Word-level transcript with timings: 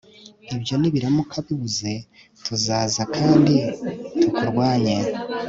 ibyo 0.55 0.73
nibiramuka 0.77 1.35
bibuze, 1.45 1.93
tuzaza 2.43 3.03
kandi 3.15 3.55
tukurwanye 4.19 4.95